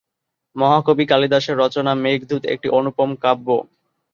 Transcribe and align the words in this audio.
মহাকবি 0.55 1.05
কালিদাসের 1.07 1.55
রচনা 1.57 1.91
মেঘদূত 2.03 2.43
একটি 2.53 2.67
অনুপম 2.77 3.09
কাব্য। 3.23 3.47